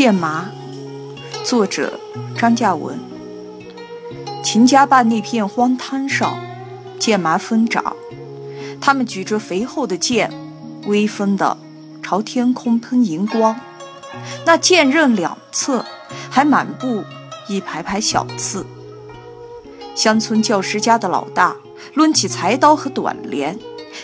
[0.00, 0.50] 剑麻，
[1.44, 2.00] 作者
[2.34, 2.98] 张嘉文。
[4.42, 6.40] 秦家坝那片荒滩上，
[6.98, 7.94] 剑麻疯长，
[8.80, 10.32] 他们举着肥厚的剑，
[10.86, 11.58] 威风的
[12.02, 13.60] 朝天空喷银光。
[14.46, 15.84] 那剑刃两侧
[16.30, 17.04] 还满布
[17.46, 18.64] 一排排小刺。
[19.94, 21.54] 乡村教师家的老大
[21.92, 23.58] 抡起柴刀和短镰，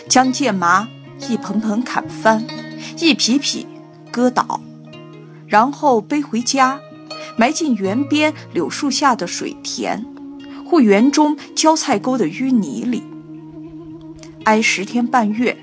[0.07, 0.87] 将剑麻
[1.27, 2.45] 一盆盆砍翻，
[2.99, 3.65] 一匹匹
[4.11, 4.61] 割倒。
[5.47, 6.79] 然后背回家，
[7.37, 10.05] 埋进园边柳树下的水田，
[10.69, 13.03] 或园中浇菜沟的淤泥里。
[14.43, 15.57] 挨十天半月，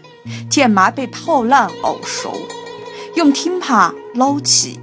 [0.51, 2.33] 剑麻被泡烂熬熟，
[3.15, 4.81] 用听耙捞起，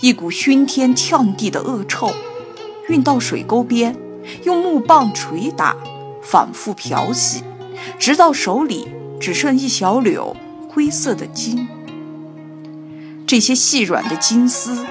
[0.00, 2.10] 一股熏天呛地的恶臭，
[2.88, 3.96] 运到水沟边，
[4.44, 5.76] 用木棒捶打，
[6.22, 7.42] 反复漂洗，
[7.98, 8.88] 直到手里
[9.20, 10.34] 只剩一小绺
[10.68, 11.66] 灰色的筋。
[13.26, 14.84] 这些细软的金丝，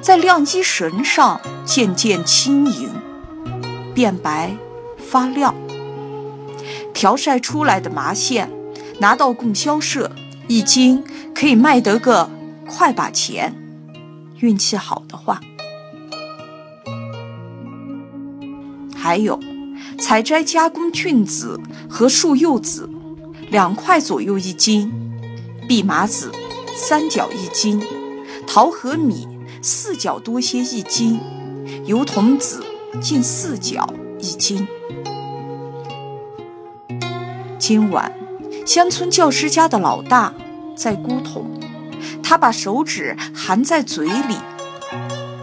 [0.00, 2.90] 在晾衣绳上渐渐轻盈，
[3.94, 4.56] 变白
[4.98, 5.54] 发亮。
[6.92, 8.50] 调晒出来的麻线，
[8.98, 10.10] 拿到供销社，
[10.48, 12.30] 一斤可以卖得个
[12.66, 13.54] 快把钱。
[14.40, 15.40] 运气好的话，
[18.96, 19.38] 还有
[19.98, 22.88] 采摘加工菌子和树柚子，
[23.50, 24.90] 两块左右一斤；
[25.68, 26.32] 蓖麻子。
[26.76, 27.80] 三角一斤，
[28.48, 29.28] 桃和米
[29.62, 31.20] 四角多些一斤，
[31.86, 32.64] 油桐子
[33.00, 34.66] 近四角一斤。
[37.60, 38.12] 今晚，
[38.66, 40.34] 乡村教师家的老大
[40.74, 41.48] 在咕桶，
[42.24, 44.36] 他把手指含在嘴里，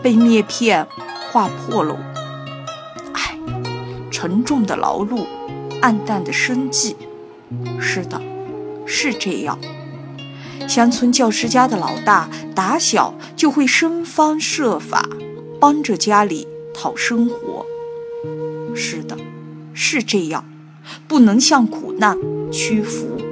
[0.04, 0.86] 被篾片
[1.32, 1.98] 划破了。
[3.14, 3.40] 唉，
[4.12, 5.26] 沉重的劳碌，
[5.82, 6.98] 暗淡的生计。
[7.80, 8.22] 是的，
[8.86, 9.58] 是这样。
[10.68, 15.08] 乡村教师家的老大，打小就会生方设法
[15.60, 17.66] 帮着家里讨生活。
[18.76, 19.18] 是的，
[19.74, 20.46] 是这样，
[21.08, 22.18] 不能向苦难
[22.52, 23.31] 屈服。